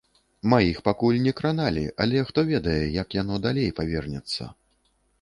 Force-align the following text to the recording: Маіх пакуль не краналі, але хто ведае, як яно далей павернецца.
Маіх 0.53 0.79
пакуль 0.87 1.19
не 1.25 1.33
краналі, 1.41 1.85
але 2.05 2.25
хто 2.31 2.47
ведае, 2.51 2.81
як 3.01 3.07
яно 3.23 3.35
далей 3.47 3.75
павернецца. 3.83 4.53